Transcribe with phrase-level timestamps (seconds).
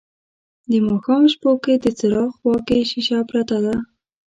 [0.69, 3.75] د ماښام شپو کې د څراغ خواکې شیشه پرته ده